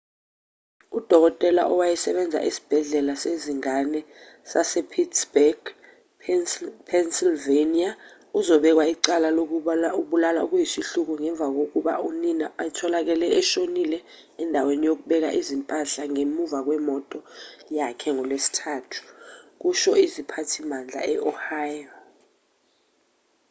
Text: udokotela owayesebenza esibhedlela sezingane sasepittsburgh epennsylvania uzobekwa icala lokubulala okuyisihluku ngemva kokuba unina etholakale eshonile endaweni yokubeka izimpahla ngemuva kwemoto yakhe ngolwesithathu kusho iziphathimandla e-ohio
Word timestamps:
udokotela 0.97 1.61
owayesebenza 1.73 2.39
esibhedlela 2.49 3.13
sezingane 3.23 4.01
sasepittsburgh 4.51 5.65
epennsylvania 6.31 7.91
uzobekwa 8.39 8.85
icala 8.93 9.27
lokubulala 9.37 10.39
okuyisihluku 10.45 11.13
ngemva 11.21 11.47
kokuba 11.55 11.93
unina 12.09 12.47
etholakale 12.67 13.27
eshonile 13.39 13.97
endaweni 14.41 14.83
yokubeka 14.89 15.29
izimpahla 15.39 16.03
ngemuva 16.11 16.59
kwemoto 16.65 17.19
yakhe 17.77 18.09
ngolwesithathu 18.15 19.01
kusho 19.61 19.91
iziphathimandla 20.05 21.01
e-ohio 21.13 21.93